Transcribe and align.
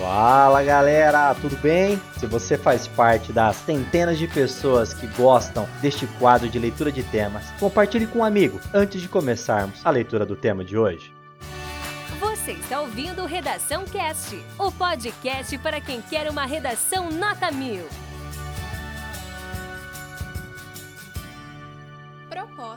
Fala 0.00 0.62
galera, 0.62 1.34
tudo 1.34 1.58
bem? 1.58 2.00
Se 2.16 2.24
você 2.24 2.56
faz 2.56 2.88
parte 2.88 3.34
das 3.34 3.54
centenas 3.56 4.18
de 4.18 4.26
pessoas 4.26 4.94
que 4.94 5.06
gostam 5.08 5.68
deste 5.82 6.06
quadro 6.18 6.48
de 6.48 6.58
leitura 6.58 6.90
de 6.90 7.02
temas, 7.02 7.50
compartilhe 7.60 8.06
com 8.06 8.20
um 8.20 8.24
amigo 8.24 8.58
antes 8.72 9.02
de 9.02 9.08
começarmos 9.08 9.84
a 9.84 9.90
leitura 9.90 10.24
do 10.24 10.34
tema 10.34 10.64
de 10.64 10.78
hoje. 10.78 11.12
Você 12.18 12.52
está 12.52 12.80
ouvindo 12.80 13.26
Redação 13.26 13.84
Cast, 13.84 14.42
o 14.58 14.72
podcast 14.72 15.58
para 15.58 15.82
quem 15.82 16.00
quer 16.00 16.30
uma 16.30 16.46
redação 16.46 17.10
nota 17.10 17.50
mil. 17.50 17.84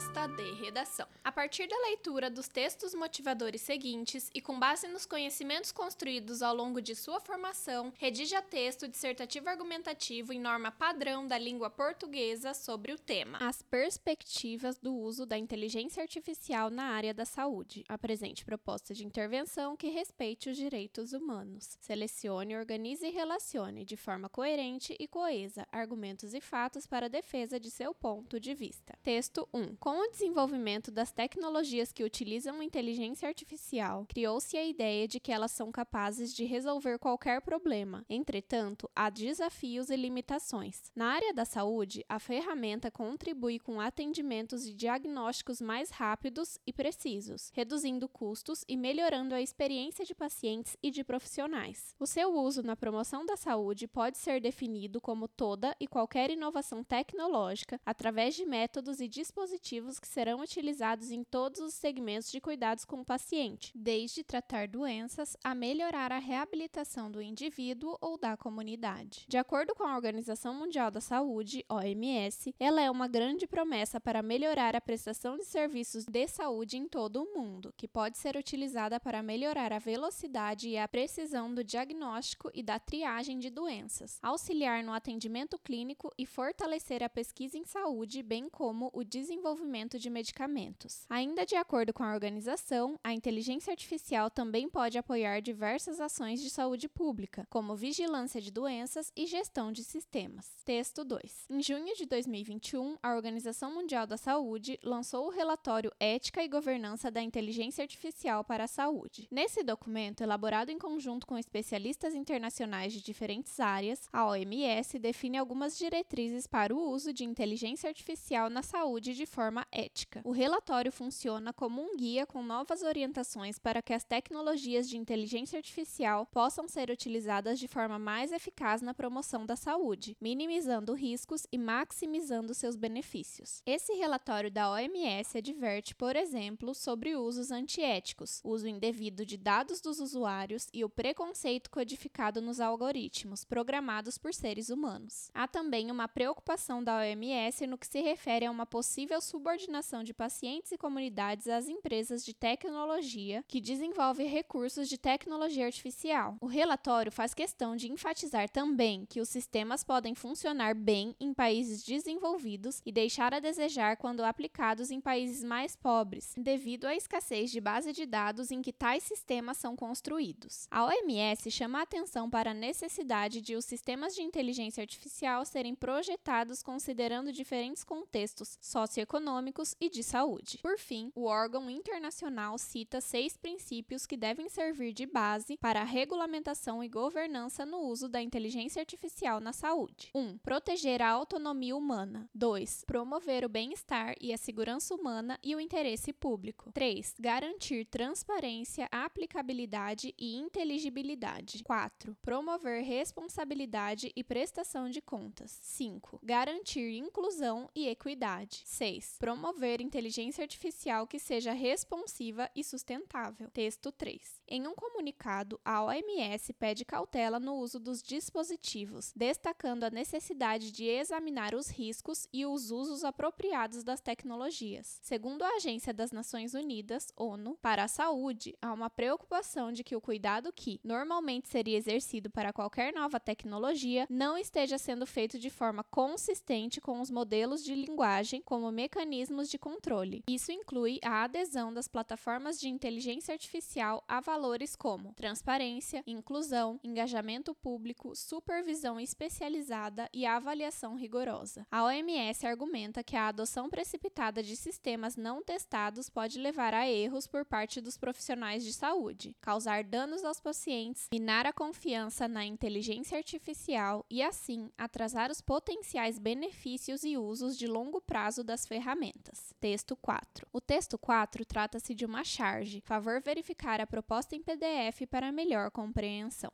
Proposta 0.04 0.28
de 0.28 0.52
redação. 0.62 1.08
A 1.24 1.32
partir 1.32 1.66
da 1.68 1.78
leitura 1.88 2.30
dos 2.30 2.50
textos 2.50 2.94
motivadores 2.94 3.62
seguintes 3.62 4.30
e 4.34 4.42
com 4.42 4.60
base 4.60 4.88
nos 4.88 5.06
conhecimentos 5.06 5.72
construídos 5.72 6.42
ao 6.42 6.54
longo 6.54 6.82
de 6.82 6.94
sua 6.94 7.22
formação, 7.22 7.94
redija 7.98 8.42
texto 8.42 8.88
dissertativo 8.88 9.48
argumentativo 9.48 10.34
em 10.34 10.40
norma 10.40 10.72
padrão 10.72 11.26
da 11.26 11.38
língua 11.38 11.70
portuguesa 11.70 12.54
sobre 12.54 12.91
o 12.91 13.00
tema. 13.00 13.38
As 13.40 13.62
perspectivas 13.62 14.77
do 14.77 14.94
uso 14.94 15.26
da 15.26 15.38
inteligência 15.38 16.04
artificial 16.04 16.70
na 16.70 16.85
área 16.85 17.13
da 17.13 17.24
saúde. 17.24 17.85
Apresente 17.88 18.44
proposta 18.44 18.94
de 18.94 19.05
intervenção 19.05 19.77
que 19.77 19.88
respeite 19.88 20.49
os 20.49 20.58
direitos 20.58 21.13
humanos. 21.13 21.77
Selecione, 21.80 22.58
organize 22.58 23.05
e 23.05 23.12
relacione 23.12 23.85
de 23.85 23.96
forma 23.96 24.27
coerente 24.27 24.96
e 24.99 25.08
coesa 25.08 25.66
argumentos 25.72 26.34
e 26.34 26.41
fatos 26.41 26.85
para 26.85 27.08
defesa 27.10 27.58
de 27.58 27.72
seu 27.72 27.94
ponto 27.94 28.38
de 28.38 28.54
vista. 28.54 28.98
Texto 29.02 29.48
1. 29.54 29.76
Com 29.94 30.08
o 30.08 30.10
desenvolvimento 30.10 30.90
das 30.90 31.12
tecnologias 31.12 31.92
que 31.92 32.04
utilizam 32.04 32.64
inteligência 32.64 33.28
artificial, 33.28 34.08
criou-se 34.10 34.58
a 34.58 34.66
ideia 34.66 35.08
de 35.08 35.20
que 35.20 35.32
elas 35.32 35.52
são 35.52 35.72
capazes 35.72 36.34
de 36.34 36.46
resolver 36.46 36.98
qualquer 36.98 37.42
problema. 37.42 38.04
Entretanto, 38.10 38.90
há 38.96 39.12
desafios 39.12 39.92
e 39.92 39.96
limitações. 39.96 40.91
Na 40.96 41.10
área 41.12 41.32
da 41.32 41.46
saúde, 41.46 42.04
a 42.10 42.18
ferramenta 42.18 42.90
contribui 42.90 43.60
com 43.60 43.80
atendimentos 43.80 44.66
e 44.66 44.74
diagnósticos 44.74 45.62
mais 45.62 45.91
rápidos 45.91 46.57
e 46.66 46.74
precisos, 46.74 47.52
reduzindo 47.54 48.10
custos 48.10 48.66
e 48.68 48.76
melhorando 48.76 49.35
a 49.35 49.41
experiência 49.44 50.04
de 50.04 50.16
pacientes 50.16 50.76
e 50.82 50.90
de 50.90 51.04
profissionais. 51.04 51.94
O 52.00 52.07
seu 52.07 52.34
uso 52.34 52.63
na 52.63 52.76
promoção 52.76 53.28
da 53.28 53.38
saúde 53.38 53.88
pode 53.88 54.18
ser 54.18 54.41
definido 54.41 55.00
como 55.00 55.28
toda 55.28 55.76
e 55.80 55.85
qualquer 55.85 56.32
inovação 56.32 56.84
tecnológica 56.84 57.80
através 57.85 58.34
de 58.34 58.44
métodos 58.44 59.00
e 59.00 59.07
dispositivos 59.07 59.82
que 59.99 60.07
serão 60.07 60.39
utilizados 60.39 61.12
em 61.12 61.23
todos 61.23 61.59
os 61.59 61.73
segmentos 61.73 62.31
de 62.31 62.39
cuidados 62.39 62.85
com 62.85 63.01
o 63.01 63.05
paciente, 63.05 63.71
desde 63.73 64.23
tratar 64.23 64.67
doenças 64.67 65.35
a 65.44 65.56
melhorar 65.56 66.12
a 66.12 66.19
reabilitação 66.19 67.09
do 67.09 67.22
indivíduo 67.22 67.97
ou 68.00 68.17
da 68.17 68.38
comunidade. 68.38 69.25
De 69.28 69.38
acordo 69.38 69.73
com 69.73 69.84
a 69.84 69.95
Organização 69.95 70.53
Mundial 70.53 70.91
da 70.91 71.01
Saúde, 71.01 71.66
OMS, 71.67 72.53
ela 72.59 72.81
é 72.81 72.91
uma 72.91 73.07
grande 73.07 73.47
promessa 73.47 74.00
para 74.00 74.22
melhorar 74.22 74.75
a 74.75 74.81
prestação 74.81 75.38
de 75.38 75.45
serviços 75.45 76.06
de 76.06 76.28
saúde 76.28 76.78
em 76.78 76.88
todo 76.88 77.23
o 77.23 77.34
mundo, 77.34 77.73
que 77.75 77.88
pode 77.88 78.17
ser 78.17 78.35
utilizada 78.35 79.00
para 79.00 79.23
melhorar 79.23 79.73
a 79.73 79.79
velocidade 79.79 80.69
e 80.69 80.78
a 80.78 80.88
precisão 80.88 81.53
do 81.53 81.63
diagnóstico 81.63 82.51
e 82.53 82.61
da 82.61 82.78
triagem 82.79 83.39
de 83.39 83.50
doenças, 83.50 84.19
auxiliar 84.22 84.84
no 84.84 84.94
atendimento 84.94 85.57
clínico 85.57 86.11
e 86.17 86.25
fortalecer 86.25 87.01
a 87.03 87.09
pesquisa 87.09 87.57
em 87.57 87.66
saúde, 87.66 88.22
bem 88.22 88.50
como 88.50 88.91
o 88.94 89.03
desenvolvimento 89.03 89.62
de 90.00 90.09
medicamentos. 90.09 91.06
Ainda 91.09 91.46
de 91.46 91.56
acordo 91.56 91.94
com 91.94 92.03
a 92.03 92.14
organização, 92.14 93.00
a 93.03 93.14
inteligência 93.14 93.72
artificial 93.72 94.30
também 94.30 94.69
pode 94.69 94.97
apoiar 94.97 95.42
diversas 95.42 96.00
ações 96.00 96.42
de 96.42 96.50
saúde 96.50 96.88
pública, 96.88 97.47
como 97.50 97.75
vigilância 97.75 98.41
de 98.41 98.52
doenças 98.52 99.12
e 99.16 99.25
gestão 99.25 99.72
de 99.72 99.84
sistemas. 99.84 100.52
Texto 100.66 101.03
2. 101.03 101.47
Em 101.50 101.62
junho 101.62 101.96
de 101.96 102.06
2021, 102.06 102.97
a 103.02 103.16
Organização 103.16 103.74
Mundial 103.74 104.06
da 104.06 104.18
Saúde 104.18 104.79
lançou 104.84 105.28
o 105.28 105.31
relatório 105.31 105.91
Ética 106.00 106.44
e 106.44 106.47
Governança 106.47 107.09
da 107.09 107.22
Inteligência 107.22 107.84
Artificial 107.84 108.44
para 108.44 108.66
a 108.66 108.68
Saúde. 108.68 109.28
Nesse 109.31 109.63
documento, 109.63 110.22
elaborado 110.22 110.69
em 110.69 110.78
conjunto 110.78 111.25
com 111.25 111.38
especialistas 111.38 112.13
internacionais 112.13 112.94
de 112.94 113.02
diferentes 113.02 113.59
áreas, 113.59 114.07
a 114.12 114.25
OMS 114.28 115.00
define 115.00 115.38
algumas 115.38 115.78
diretrizes 115.78 116.47
para 116.47 116.75
o 116.75 116.90
uso 116.91 117.13
de 117.13 117.23
inteligência 117.23 117.88
artificial 117.88 118.50
na 118.50 118.62
saúde 118.62 119.13
de 119.13 119.25
forma 119.25 119.53
ética. 119.72 120.22
O 120.24 120.31
relatório 120.31 120.91
funciona 120.91 121.53
como 121.53 121.81
um 121.81 121.96
guia 121.96 122.25
com 122.25 122.41
novas 122.41 122.81
orientações 122.84 123.59
para 123.59 123.81
que 123.81 123.94
as 123.94 124.03
tecnologias 124.03 124.90
de 124.90 124.97
inteligência 124.97 125.58
artificial 125.58 126.25
possam 126.25 126.68
ser 126.68 126.90
utilizadas 126.90 127.59
de 127.59 127.68
forma 127.68 128.00
mais 128.00 128.31
eficaz 128.31 128.81
na 128.81 128.94
promoção 128.94 129.46
da 129.46 129.56
saúde, 129.56 130.18
minimizando 130.19 130.94
riscos 130.94 131.46
e 131.52 131.58
maximizando 131.58 132.53
seus 132.53 132.75
benefícios. 132.75 133.62
Esse 133.66 133.94
relatório 133.94 134.52
da 134.52 134.72
OMS 134.72 135.38
adverte, 135.38 135.94
por 135.96 136.16
exemplo, 136.16 136.74
sobre 136.74 137.16
usos 137.16 137.52
antiéticos, 137.52 138.41
uso 138.44 138.68
indevido 138.68 139.25
de 139.25 139.38
dados 139.38 139.81
dos 139.81 140.00
usuários 140.00 140.68
e 140.74 140.84
o 140.84 140.90
preconceito 140.90 141.70
codificado 141.70 142.41
nos 142.41 142.59
algoritmos 142.59 143.44
programados 143.44 144.18
por 144.18 144.34
seres 144.34 144.70
humanos. 144.70 145.30
Há 145.34 145.47
também 145.47 145.91
uma 145.91 146.08
preocupação 146.08 146.84
da 146.84 146.97
OMS 146.97 147.68
no 147.68 147.78
que 147.78 147.88
se 147.88 148.02
refere 148.02 148.46
a 148.46 148.52
uma 148.52 148.66
possível 148.66 149.20
subordinação 149.43 150.05
de 150.05 150.13
pacientes 150.13 150.71
e 150.71 150.77
comunidades 150.77 151.49
às 151.49 151.67
empresas 151.67 152.23
de 152.23 152.33
tecnologia 152.33 153.43
que 153.45 153.59
desenvolvem 153.59 154.25
recursos 154.25 154.87
de 154.87 154.97
tecnologia 154.97 155.65
artificial. 155.65 156.37
O 156.39 156.45
relatório 156.45 157.11
faz 157.11 157.33
questão 157.33 157.75
de 157.75 157.91
enfatizar 157.91 158.47
também 158.49 159.05
que 159.05 159.19
os 159.19 159.27
sistemas 159.27 159.83
podem 159.83 160.15
funcionar 160.15 160.73
bem 160.73 161.13
em 161.19 161.33
países 161.33 161.83
desenvolvidos 161.83 162.81
e 162.85 162.91
deixar 162.91 163.33
a 163.33 163.41
desejar 163.41 163.97
quando 163.97 164.23
aplicados 164.23 164.89
em 164.91 165.01
países 165.01 165.43
mais 165.43 165.75
pobres, 165.75 166.33
devido 166.37 166.85
à 166.85 166.95
escassez 166.95 167.51
de 167.51 167.59
base 167.59 167.91
de 167.91 168.05
dados 168.05 168.49
em 168.49 168.61
que 168.61 168.71
tais 168.71 169.03
sistemas 169.03 169.57
são 169.57 169.75
construídos. 169.75 170.67
A 170.71 170.85
OMS 170.85 171.51
chama 171.51 171.79
a 171.79 171.83
atenção 171.83 172.29
para 172.29 172.51
a 172.51 172.53
necessidade 172.53 173.41
de 173.41 173.57
os 173.57 173.65
sistemas 173.65 174.15
de 174.15 174.21
inteligência 174.21 174.81
artificial 174.81 175.43
serem 175.43 175.75
projetados 175.75 176.63
considerando 176.63 177.33
diferentes 177.33 177.83
contextos 177.83 178.57
socioeconômicos 178.61 179.32
e 179.79 179.89
de 179.89 180.03
saúde. 180.03 180.59
Por 180.61 180.77
fim, 180.77 181.11
o 181.16 181.25
órgão 181.25 181.69
internacional 181.69 182.57
cita 182.57 183.01
seis 183.01 183.38
princípios 183.38 184.05
que 184.05 184.17
devem 184.17 184.49
servir 184.49 184.94
de 184.94 185.05
base 185.05 185.57
para 185.57 185.81
a 185.81 185.85
regulamentação 185.85 186.83
e 186.83 186.89
governança 186.89 187.66
no 187.66 187.79
uso 187.79 188.07
da 188.07 188.22
inteligência 188.22 188.79
artificial 188.79 189.39
na 189.39 189.53
saúde. 189.53 190.11
1. 190.16 190.19
Um, 190.19 190.38
proteger 190.38 191.01
a 191.01 191.09
autonomia 191.09 191.75
humana. 191.75 192.29
2. 192.33 192.83
Promover 192.85 193.45
o 193.45 193.49
bem-estar 193.49 194.16
e 194.19 194.33
a 194.33 194.38
segurança 194.38 194.93
humana 194.93 195.39
e 195.43 195.55
o 195.55 195.59
interesse 195.59 196.11
público. 196.13 196.72
3. 196.73 197.16
Garantir 197.19 197.85
transparência, 197.85 198.88
aplicabilidade 198.91 200.13
e 200.17 200.35
inteligibilidade. 200.35 201.63
4. 201.63 202.16
Promover 202.22 202.83
responsabilidade 202.83 204.11
e 204.16 204.23
prestação 204.23 204.89
de 204.89 205.01
contas. 205.01 205.59
5. 205.61 206.19
Garantir 206.23 206.97
inclusão 206.97 207.69
e 207.75 207.88
equidade. 207.88 208.63
6. 208.66 209.17
Promover 209.23 209.79
inteligência 209.79 210.41
artificial 210.41 211.07
que 211.07 211.17
seja 211.17 211.53
responsiva 211.53 212.51
e 212.53 212.61
sustentável. 212.61 213.50
Texto 213.51 213.89
3. 213.89 214.19
Em 214.45 214.67
um 214.67 214.75
comunicado, 214.75 215.57
a 215.63 215.81
OMS 215.81 216.51
pede 216.51 216.84
cautela 216.84 217.39
no 217.39 217.56
uso 217.56 217.79
dos 217.79 218.03
dispositivos, 218.03 219.13
destacando 219.16 219.85
a 219.85 219.89
necessidade 219.89 220.73
de 220.73 220.84
examinar 220.88 221.56
os 221.56 221.69
riscos 221.69 222.28
e 222.34 222.45
os 222.45 222.69
usos 222.69 223.06
apropriados 223.06 223.81
das 223.81 224.01
tecnologias. 224.01 225.00
Segundo 225.01 225.44
a 225.44 225.55
Agência 225.55 225.94
das 225.94 226.11
Nações 226.11 226.53
Unidas, 226.53 227.07
ONU, 227.16 227.57
para 227.61 227.85
a 227.85 227.88
saúde, 227.88 228.57
há 228.61 228.73
uma 228.73 228.90
preocupação 228.90 229.72
de 229.72 229.85
que 229.85 229.95
o 229.95 230.01
cuidado 230.01 230.51
que 230.51 230.81
normalmente 230.84 231.47
seria 231.47 231.78
exercido 231.78 232.29
para 232.29 232.51
qualquer 232.51 232.93
nova 232.93 233.22
tecnologia 233.22 234.05
não 234.09 234.37
esteja 234.37 234.78
sendo 234.78 235.05
feito 235.05 235.40
de 235.40 235.49
forma 235.49 235.81
consistente 235.81 236.81
com 236.81 236.99
os 236.99 237.09
modelos 237.09 237.64
de 237.64 237.73
linguagem 237.73 238.41
como 238.41 238.70
mecanismos 239.13 239.49
de 239.49 239.59
controle. 239.59 240.23
Isso 240.27 240.51
inclui 240.51 240.99
a 241.03 241.23
adesão 241.23 241.71
das 241.71 241.87
plataformas 241.87 242.59
de 242.59 242.67
inteligência 242.67 243.33
artificial 243.33 244.03
a 244.07 244.19
valores 244.19 244.75
como 244.75 245.13
transparência, 245.13 246.03
inclusão, 246.07 246.79
engajamento 246.83 247.53
público, 247.53 248.15
supervisão 248.15 248.99
especializada 248.99 250.09
e 250.11 250.25
avaliação 250.25 250.95
rigorosa. 250.95 251.65
A 251.71 251.83
OMS 251.83 252.45
argumenta 252.45 253.03
que 253.03 253.15
a 253.15 253.27
adoção 253.27 253.69
precipitada 253.69 254.41
de 254.41 254.55
sistemas 254.55 255.15
não 255.15 255.43
testados 255.43 256.10
pode 256.10 256.39
levar 256.39 256.74
a 256.74 256.89
erros 256.89 257.27
por 257.27 257.45
parte 257.45 257.80
dos 257.80 257.98
profissionais 257.98 258.63
de 258.63 258.74
saúde, 258.74 259.36
causar 259.39 259.83
danos 259.83 260.24
aos 260.24 260.39
pacientes, 260.39 261.07
minar 261.13 261.45
a 261.45 261.54
confiança 261.54 262.27
na 262.27 262.45
inteligência 262.45 263.18
artificial 263.18 264.06
e, 264.10 264.24
assim, 264.24 264.71
atrasar 264.77 265.30
os 265.30 265.42
potenciais 265.42 266.18
benefícios 266.18 267.04
e 267.04 267.15
usos 267.18 267.57
de 267.57 267.68
longo 267.68 268.01
prazo 268.01 268.44
das 268.44 268.65
ferramentas 268.65 269.03
ferramentas. 269.04 269.54
Texto 269.60 269.96
4. 269.96 270.48
O 270.52 270.62
texto 270.62 270.98
4 270.98 271.46
trata-se 271.46 271.94
de 271.94 272.06
uma 272.06 272.24
charge. 272.24 272.82
Favor 272.82 273.22
verificar 273.22 273.82
a 273.82 273.88
proposta 273.88 274.36
em 274.36 274.42
PDF 274.42 275.08
para 275.10 275.32
melhor 275.32 275.72
compreensão. 275.72 276.52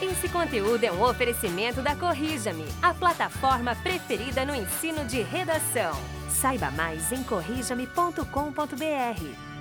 Esse 0.00 0.28
conteúdo 0.28 0.84
é 0.84 0.92
um 0.92 1.02
oferecimento 1.02 1.80
da 1.80 1.94
Corrija-me, 1.94 2.64
a 2.82 2.92
plataforma 2.92 3.76
preferida 3.76 4.44
no 4.44 4.54
ensino 4.54 5.04
de 5.04 5.22
redação. 5.22 5.92
Saiba 6.28 6.70
mais 6.72 7.12
em 7.12 7.22
corrijame.com.br. 7.22 9.53